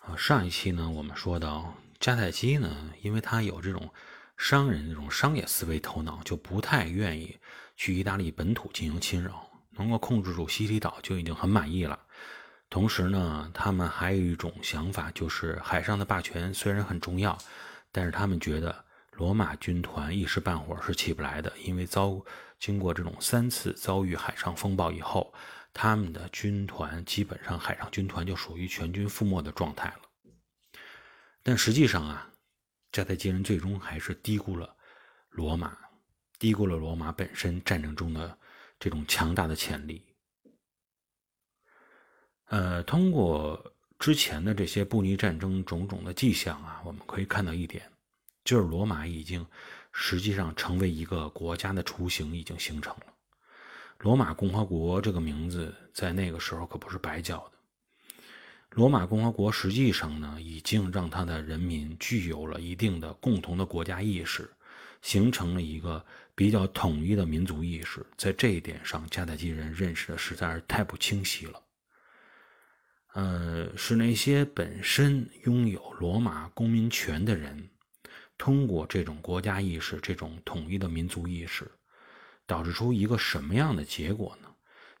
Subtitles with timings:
[0.00, 3.90] 啊，上一期呢，我们说到迦太基呢，因为他有这种
[4.36, 7.38] 商人这种商业思维头脑，就不太愿意
[7.76, 11.98] 去意大利本土进行侵扰，能够控制住西西里岛就已经很满意了。
[12.70, 17.36] 同时呢，他们还有一种想法，就是海上的霸权虽然很重要，
[17.92, 22.18] 但是他们觉得罗马军团一时半会儿是起不来的，因为遭
[22.58, 25.34] 经过这种三次遭遇海上风暴以后，
[25.72, 30.00] 他们的军团基本上海上军团就属于全军覆没的状态了。
[31.42, 32.30] 但实际上啊，
[32.92, 34.76] 迦太基人最终还是低估了
[35.30, 35.78] 罗马，
[36.38, 38.38] 低估了罗马本身战争中的
[38.78, 40.04] 这种强大的潜力。
[42.46, 47.90] 呃，通过之前的这些布匿战争种种的迹象啊，我们可以看到一点，
[48.44, 49.46] 就是罗马已经
[49.92, 53.06] 实际上成为一个国家的雏形已经形成了。
[54.00, 57.52] 罗马共和国这个名字在那个时候可不是白叫的。
[58.70, 64.48] 罗马共和国实际上呢，已经让他的人民具有了一定的共同的国家意识，
[65.02, 66.02] 形成了一个
[66.34, 68.02] 比较统一的民族意识。
[68.16, 71.62] 在这一点上，迦太基人认识的实在是太不清晰了。
[73.12, 77.68] 呃，是那些本身拥有罗马公民权的人，
[78.38, 81.70] 通过这种国家意识、这种统一的民族意识，
[82.50, 84.48] 导致出一个什么样的结果呢？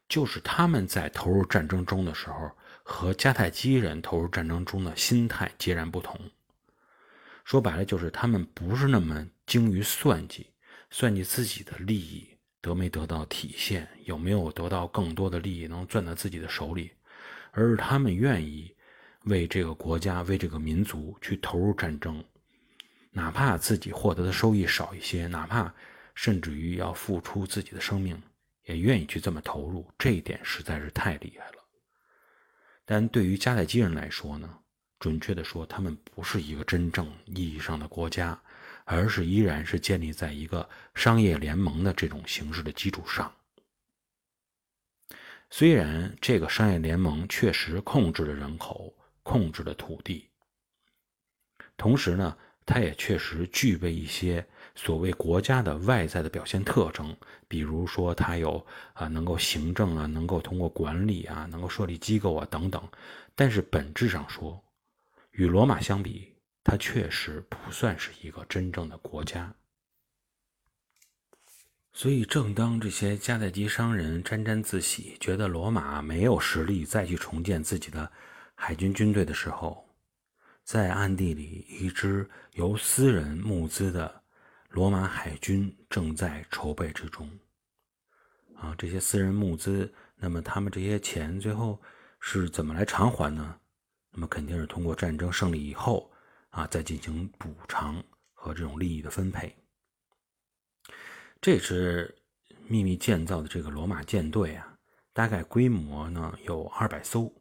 [0.08, 2.48] 就是他们在投入战争中的时候，
[2.84, 6.16] 和迦太基人投入战争中的心态截然不同。
[7.44, 10.46] 说白了，就是他们不是那么精于算计，
[10.90, 12.28] 算计自己的利益
[12.60, 16.92] 得没得到体现，有没有得到更多的利益能攥在自己的手里。
[17.50, 18.72] 而是他们愿意
[19.24, 22.22] 为这个国家、为这个民族去投入战争，
[23.10, 25.74] 哪怕自己获得的收益少一些，哪怕
[26.22, 28.22] 甚至于要付出自己的生命，
[28.64, 29.90] 也愿意去这么投入。
[29.96, 31.64] 这一点实在是太厉害了。
[32.84, 34.58] 但对于迦太基人来说呢，
[34.98, 38.38] 准确的说，他们不是一个真正意义上的国家，
[38.84, 43.34] 而是依然是建立在一个商业联盟的这种形式的基础上。
[45.48, 50.28] 虽然这个商业联盟确实控制了人口，控制了土地，
[51.78, 52.36] 同时呢，
[52.72, 57.16] 它也确实具备一些所谓国家的外在的表现特征，
[57.48, 62.80] 比如说它有啊能够行政啊，能够通过管理啊，能够设立机构啊等等。
[63.34, 64.62] 但是本质上说，
[65.32, 66.32] 与罗马相比，
[66.62, 69.52] 它确实不算是一个真正的国家。
[71.92, 78.12] 所以，正当这些迦太基商人沾沾自喜，觉得罗马没有实力再去重建自己的
[78.54, 79.89] 海军军队的时候，
[80.72, 84.22] 在暗地里，一支由私人募资的
[84.68, 87.28] 罗马海军正在筹备之中。
[88.54, 91.82] 啊，这些私人募资，那么他们这些钱最后
[92.20, 93.58] 是怎么来偿还呢？
[94.12, 96.08] 那么肯定是通过战争胜利以后
[96.50, 98.00] 啊，再进行补偿
[98.32, 99.52] 和这种利益的分配。
[101.40, 102.16] 这支
[102.68, 104.78] 秘密建造的这个罗马舰队啊，
[105.12, 107.39] 大概规模呢有二百艘。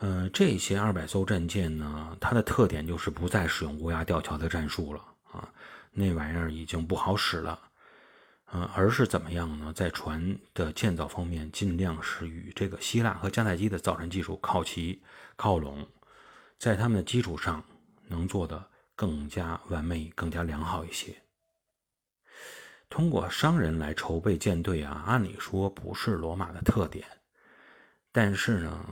[0.00, 5.46] 呃，这些二百艘战舰呢，它的特点就是不再使用乌鸦吊桥的战术了啊，
[5.92, 7.60] 那玩意儿已经不好使了。
[8.46, 9.72] 呃，而是怎么样呢？
[9.74, 15.02] 在船的建造方面，尽量是与这个希腊和迦太基的造船技术靠齐
[15.36, 15.86] 靠拢，
[16.58, 17.62] 在他们的基础上
[18.08, 21.14] 能做得更加完美、更加良好一些。
[22.88, 27.06] 通过商人来筹备舰队啊，按理说不是罗马的特点，
[28.10, 28.84] 但是呢，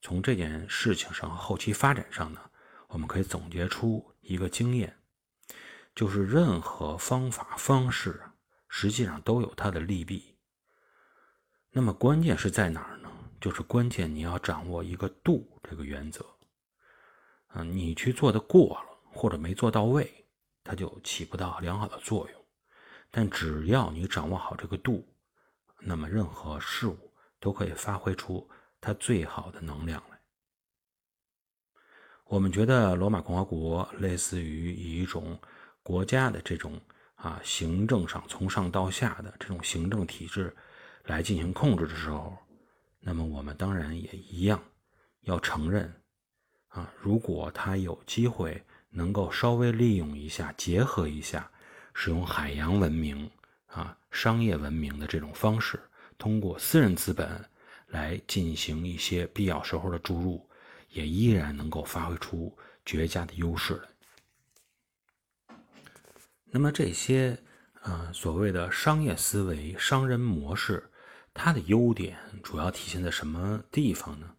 [0.00, 2.40] 从这件事情上后期发展上呢，
[2.88, 4.96] 我们可以总结出一个经验，
[5.94, 8.20] 就是任何方法方式
[8.68, 10.36] 实际上都有它的利弊。
[11.70, 13.10] 那么关键是在哪儿呢？
[13.40, 16.24] 就是关键你要掌握一个度这个原则。
[17.54, 20.26] 嗯，你去做的过了或者没做到位，
[20.64, 22.44] 它就起不到良好的作用。
[23.10, 25.06] 但只要你掌握好这个度，
[25.80, 28.48] 那么任何事物都可以发挥出
[28.80, 30.18] 它最好的能量来。
[32.24, 35.38] 我们觉得罗马共和国类似于以一种
[35.82, 36.80] 国家的这种
[37.14, 40.54] 啊行政上从上到下的这种行政体制
[41.04, 42.36] 来进行控制的时候，
[43.00, 44.62] 那么我们当然也一样
[45.22, 45.92] 要承认
[46.68, 51.50] 啊，如果他有机会能够稍微利用一下，结合一下。
[51.94, 53.28] 使用海洋文明
[53.66, 55.80] 啊，商业文明的这种方式，
[56.16, 57.44] 通过私人资本
[57.88, 60.48] 来进行一些必要时候的注入，
[60.90, 65.56] 也依然能够发挥出绝佳的优势来。
[66.50, 67.36] 那么这些
[67.82, 70.90] 呃所谓的商业思维、商人模式，
[71.34, 74.34] 它的优点主要体现在什么地方呢？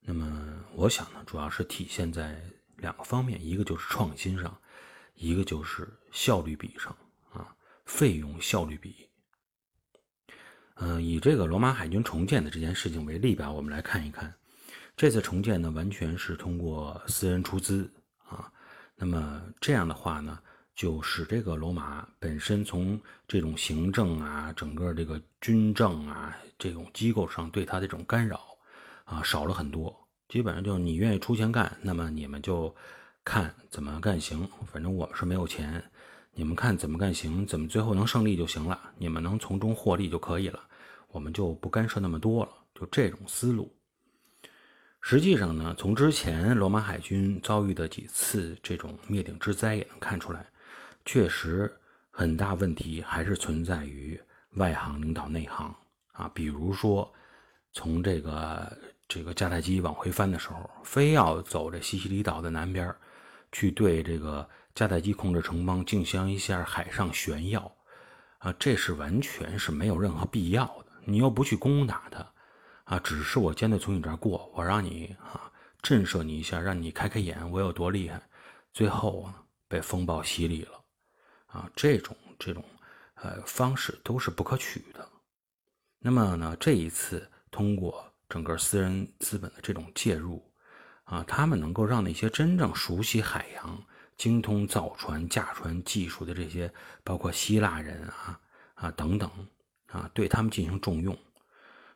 [0.00, 2.42] 那么我想呢，主要是体现在
[2.78, 4.60] 两个方面，一个就是创新上，
[5.14, 6.96] 一个就是效率比上
[7.32, 9.09] 啊，费用效率比。
[10.82, 14.32] 嗯，以这个罗马海军重建的这件事情为例吧，我们来看一看，
[14.96, 17.90] 这次重建呢，完全是通过私人出资
[18.26, 18.50] 啊。
[18.96, 20.38] 那么这样的话呢，
[20.74, 22.98] 就使这个罗马本身从
[23.28, 28.40] 这种行政啊，整个这个军政啊这种机构上对他这种干扰
[29.04, 29.94] 啊少了很多。
[30.28, 32.74] 基本上就是你愿意出钱干，那么你们就
[33.22, 34.48] 看怎么干行。
[34.72, 35.84] 反正我们是没有钱，
[36.32, 40.58] 你们看怎么干行，怎么最后能胜利就行了，你们能从中获利就可以了。
[41.12, 43.72] 我们就不干涉那么多了，就这种思路。
[45.02, 50.46] 实际上呢，从之前罗马海军遭遇的几次这种灭顶之灾也能看出来，
[51.06, 51.74] 确实
[52.10, 54.20] 很大问题还是存在于
[54.56, 55.74] 外行领导内行
[56.12, 56.30] 啊。
[56.34, 57.10] 比如说，
[57.72, 58.78] 从这个
[59.08, 62.94] 这个迦太基往回翻的时候，非要走这西西里岛的南边
[63.52, 67.72] 去对这个迦太基控制城邦进行一下海上炫耀
[68.38, 70.89] 啊，这是完全是没有任何必要的。
[71.04, 72.26] 你又不去攻打他，
[72.84, 75.50] 啊，只是我舰队从你这儿过，我让你啊
[75.82, 78.20] 震慑你一下，让你开开眼，我有多厉害。
[78.72, 80.84] 最后啊，被风暴洗礼了，
[81.46, 82.64] 啊，这种这种
[83.14, 85.08] 呃方式都是不可取的。
[85.98, 90.42] 那么呢，这一次通过整个私人资本的这种介入，
[91.04, 93.82] 啊，他们能够让那些真正熟悉海洋、
[94.16, 98.40] 精通造船、驾船技术的这些，包括希腊人啊
[98.74, 99.30] 啊等等。
[99.90, 101.18] 啊，对他们进行重用，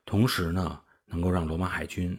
[0.04, 2.18] 同时呢，能够让罗马海军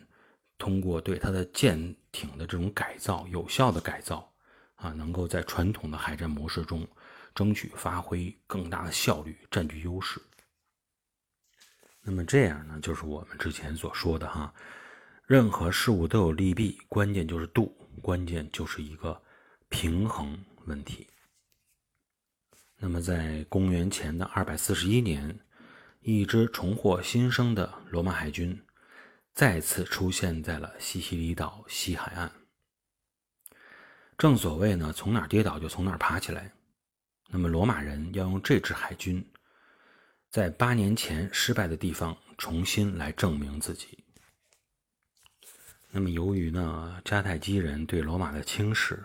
[0.57, 1.77] 通过对他的舰
[2.13, 4.33] 艇的这种改造，有效的改造，
[4.75, 6.87] 啊，能够在传统的海战模式中
[7.33, 10.21] 争取发挥更大的效率，占据优势。
[12.01, 14.53] 那么这样呢，就是我们之前所说的哈，
[15.25, 19.21] 任何事物都有利弊，关键就是度，关键就是一个
[19.67, 21.05] 平衡问题。
[22.77, 25.37] 那么在公元前的二百四十一年。
[26.07, 28.63] 一支重获新生的罗马海军
[29.33, 32.31] 再次出现在了西西里岛西海岸。
[34.15, 36.53] 正所谓呢，从哪跌倒就从哪爬起来。
[37.29, 39.27] 那么，罗马人要用这支海军，
[40.29, 44.03] 在八年前失败的地方重新来证明自己。
[45.89, 49.03] 那么，由于呢，迦太基人对罗马的轻视，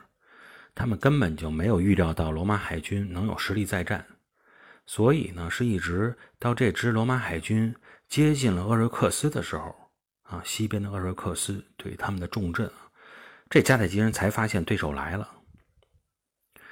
[0.75, 4.07] 他们根本就没有预料到罗马海军能有实力再战。
[4.93, 7.73] 所以呢，是一直到这支罗马海军
[8.09, 9.73] 接近了厄瑞克斯的时候，
[10.23, 12.69] 啊，西边的厄瑞克斯对他们的重镇，
[13.49, 15.33] 这迦太基人才发现对手来了。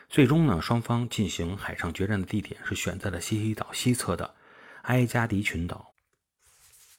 [0.08, 4.34] 最终呢，双方进行海上决战的地点是选在了西西岛西侧的
[4.82, 5.94] 埃加迪群岛，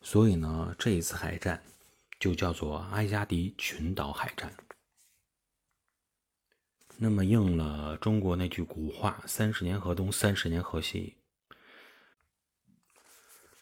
[0.02, 1.62] 所以呢，这一次海战
[2.18, 4.50] 就叫做埃加迪群岛海战。
[7.02, 11.16] 那么应了中国那句古话：“三十年河东，三十年河西。”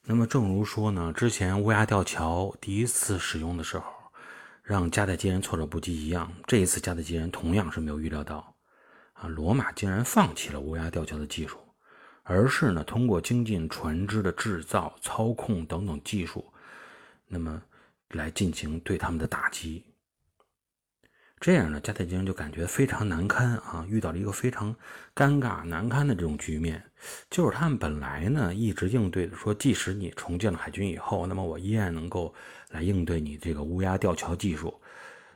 [0.02, 3.86] 那么正如说呢，之前乌鸦吊桥第一次使用的时候，
[4.64, 8.56] 让迦太基人措手不及一样，这一次迦太基人同样是没有预料到，
[9.14, 11.60] 啊，罗马竟然放弃了乌鸦吊桥的技术，
[12.24, 16.44] 而是呢通过精进船只的制造、操控等等技术，
[17.28, 17.62] 那么
[18.10, 19.86] 来进行对他们的打击。
[21.40, 24.76] 这样呢，迦太基人就感觉非常难堪啊，遇到了一个非常
[25.16, 26.84] 尴尬难堪的这种局面。
[27.30, 32.34] 就是他们本来呢一直应对的说，即使你重建了海军以后，那么我依然能够
[32.72, 34.74] 来应对你这个乌鸦吊桥技术。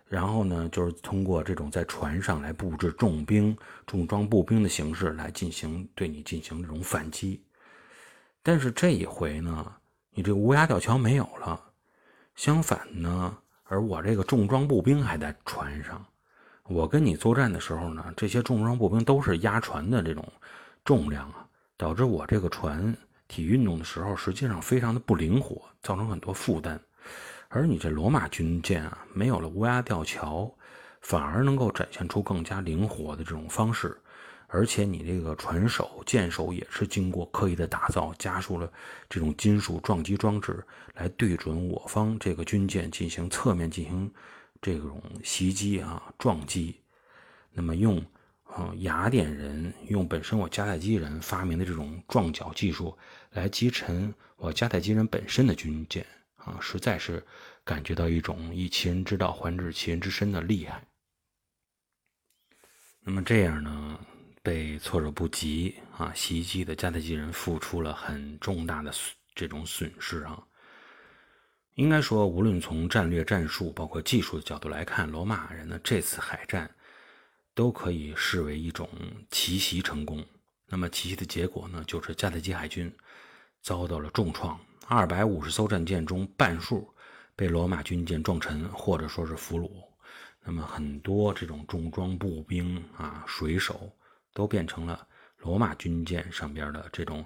[0.07, 7.41] 然后呢，就是通过这种在船上来布置重兵、重装步兵的形式来进行对你进行这种反击。
[8.41, 9.71] 但是这一回呢，
[10.15, 11.63] 你这个乌鸦吊桥没有了，
[12.35, 13.37] 相反呢。
[13.71, 16.05] 而我这个重装步兵还在船上，
[16.63, 20.27] 我跟你作战的时候呢，这些重装步兵都是压船的这种
[20.83, 21.47] 重量啊，
[21.77, 22.93] 导致我这个船
[23.29, 26.77] 体运动的时候实际上非常的不灵活，造成很多负担。
[27.47, 30.53] 而你这罗马军舰啊，没有了乌鸦吊桥，
[30.99, 33.97] 反而能够展现出更加灵活的这种方式。
[34.53, 38.69] 而且你这个船首、舰首也是经过刻意的打造，加速了
[39.09, 40.61] 这种金属撞击装置，
[40.95, 44.13] 来对准我方这个军舰进行侧面进行
[44.61, 46.75] 这种袭击啊撞击。
[47.53, 47.97] 那么用
[48.43, 52.97] 啊雅典人用本身我迦太基人发明的这种撞角技术
[53.29, 56.05] 来击沉我迦太基人本身的军舰
[56.35, 57.25] 啊，实在是
[57.63, 60.83] 感觉到一种以其人之道还治其人之身的厉害。
[62.99, 63.97] 那么这样呢？
[64.43, 66.11] 被措手不及啊！
[66.15, 68.91] 袭击的迦太基人付出了很重大的
[69.35, 70.43] 这种损失啊！
[71.75, 76.69] 应该说，无论从战略战术，包括技术的角度来看，罗马人呢这次海战
[77.53, 78.89] 都可以视为一种
[79.29, 80.25] 奇袭成功。
[80.67, 82.91] 那么奇袭的结果呢，就是迦太基海军
[83.61, 86.91] 遭到了重创，二百五十艘战舰中半数
[87.35, 89.69] 被罗马军舰撞沉，或者说是俘虏。
[90.43, 93.93] 那么很多这种重装步兵啊、水手
[94.33, 95.07] 都变成了
[95.37, 97.23] 罗马军舰上边的这种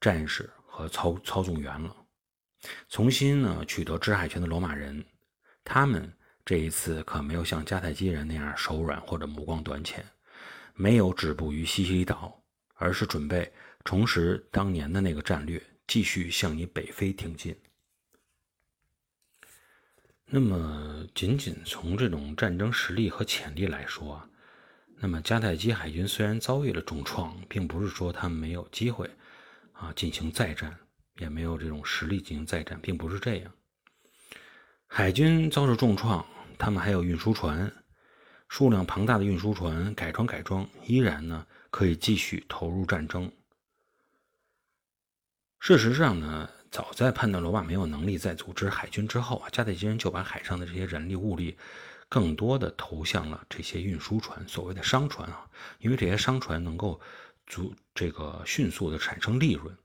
[0.00, 1.96] 战士和操操纵员了。
[2.88, 5.04] 重新呢取得制海权的罗马人，
[5.62, 6.12] 他们
[6.44, 10.04] 这一次可没有像迦太基人那样手软或者目光短浅，
[10.74, 12.42] 没有止步于西西里岛，
[12.74, 13.52] 而是准备
[13.84, 17.56] 重拾当年的那个战略，继续向你北非挺进。
[20.28, 24.28] 那么，仅仅从这种战争实力和潜力来说，
[24.98, 29.10] 那么迦太基海军虽然遭遇了重创，并不是说他们没有机会
[29.72, 30.76] 啊进行再战。
[31.18, 33.50] 也没有这种实力进行再战，并不是这样。
[34.86, 36.26] 海军遭受重创，
[36.58, 37.72] 他们还有运输船，
[38.50, 43.32] 数量庞大的运输船改装改装，依然呢可以继续投入战争。
[45.58, 51.56] 事实上呢，早在判断罗马没有能力再组织海军之后啊，迦太基人就把海上的这些人力物力
[52.08, 55.46] 更多的投向了这些运输船，所谓的商船啊，
[55.78, 57.00] 因为这些商船能够
[57.46, 59.76] 足这个迅速的产生利润。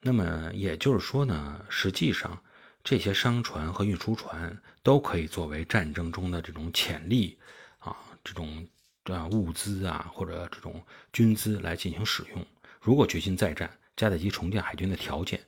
[0.00, 2.38] 那么也就是说呢，实际上
[2.82, 7.38] 这些商船和运输船都可以作为战争中的这种潜力
[7.78, 8.68] 啊，这种
[9.04, 12.46] 啊物资啊或者这种军资来进行使用。
[12.78, 15.40] 如果决心再战，迦太基重建海军的条件，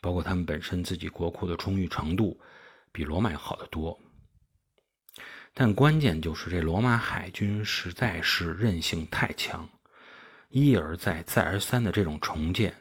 [0.00, 2.40] 包括他们本身自己国库的充裕程度，
[2.92, 3.98] 比罗马要好得多。
[5.56, 9.68] 但关键就是这罗马海军实在是韧性太强，
[10.48, 12.74] 一而再再而三的这种重建。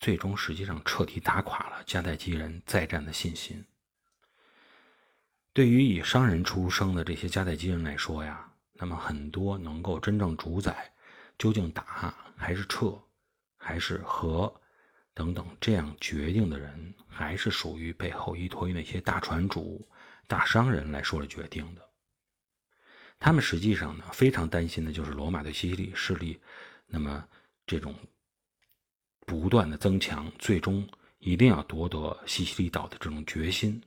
[0.00, 3.64] 最终，实际上彻底打垮了迦太基人再战的信心。
[5.52, 10.92] 对于以商人出生的这些迦太基人来说呀，那么很多能够真正主宰
[11.36, 12.96] 究竟打还是撤，
[13.56, 14.52] 还是和
[15.14, 19.88] 等等这样决定的人，还是属于背后依托于那些大船主、
[20.26, 21.87] 大商人来说了决定的。
[23.18, 26.38] 他们实际上呢，非常担心的就是罗马对西西里势力，
[26.86, 27.26] 那么
[27.66, 27.94] 这种。
[29.26, 33.78] 不断的增强，最终一定要夺得西西里岛的这种决心。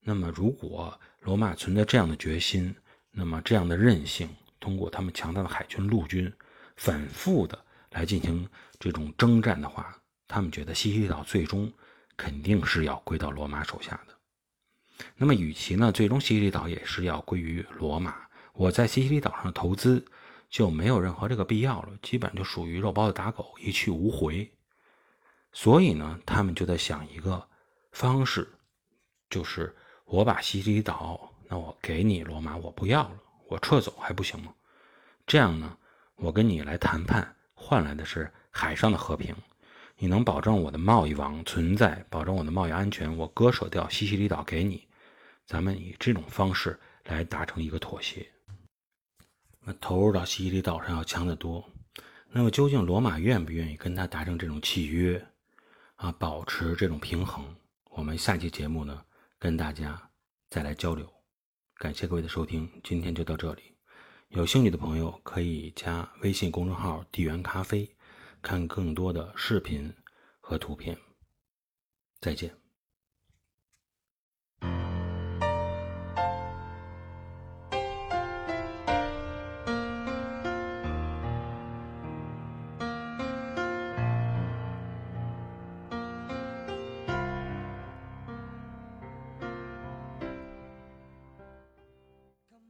[0.00, 2.74] 那么，如果罗马存在这样的决心，
[3.10, 6.32] 那么这样的韧性，通过他们强大的海军、陆军，
[6.76, 8.48] 反复的来进行
[8.80, 9.94] 这种征战的话，
[10.26, 11.70] 他们觉得西西里岛最终
[12.16, 14.15] 肯定是要归到罗马手下的。
[15.16, 18.14] 那么，与其呢，最终西西里岛也是要归于罗马，
[18.52, 20.04] 我在西西里岛上投资。
[20.48, 24.48] 就没有任何这个必要了，基本就属于肉包子打狗，一去无回。
[25.52, 27.44] 所以呢，他们就在想一个
[27.90, 28.48] 方式，
[29.28, 34.54] 就是我把西西里岛，那我给你罗马，我不要了，我撤走还不行吗？
[35.26, 35.76] 这样呢，
[36.14, 39.34] 我跟你来谈判，换来的是海上的和平。
[39.98, 44.85] 你能保证我的贸易网存在，保证我的贸易安全，我割舍掉西西里岛给你，
[45.46, 48.28] 咱们以这种方式来达成一个妥协。
[49.60, 51.68] 那投入到西西里岛上要强得多。
[52.28, 55.24] 那么究竟罗马愿不愿意跟他达成这种契约
[55.94, 57.44] 啊，保持这种平衡？
[57.90, 59.04] 我们下期节目呢，
[59.38, 60.10] 跟大家
[60.50, 61.10] 再来交流。
[61.76, 63.62] 感谢各位的收听，今天就到这里。
[64.28, 67.88] 有兴趣的朋友可以加微信公众号“地缘咖啡”，
[68.42, 69.94] 看更多的视频
[70.40, 70.98] 和图片。
[72.20, 72.65] 再见。